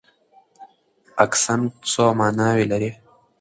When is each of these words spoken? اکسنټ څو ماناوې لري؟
اکسنټ 1.25 1.69
څو 1.91 2.05
ماناوې 2.19 2.65
لري؟ 2.71 2.91